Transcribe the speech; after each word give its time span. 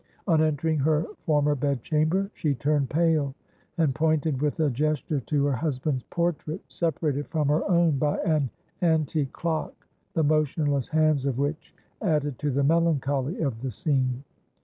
On 0.25 0.41
entering 0.41 0.79
her 0.79 1.05
former 1.27 1.53
bedchamber, 1.53 2.31
she 2.33 2.55
turned 2.55 2.89
pale, 2.89 3.35
and 3.77 3.93
pointed 3.93 4.41
with 4.41 4.59
a 4.59 4.71
gesture 4.71 5.19
to 5.19 5.45
her 5.45 5.53
husband's 5.55 6.01
portrait, 6.09 6.59
separated 6.69 7.27
from 7.27 7.49
her 7.49 7.63
own 7.69 7.99
by 7.99 8.17
an 8.23 8.49
antique 8.81 9.31
clock, 9.31 9.85
the 10.15 10.23
motionless 10.23 10.87
hands 10.87 11.27
of 11.27 11.37
which 11.37 11.75
added 12.01 12.39
to 12.39 12.49
the 12.49 12.63
melancholy 12.63 13.41
of 13.41 13.61
the 13.61 13.69
scene. 13.69 14.23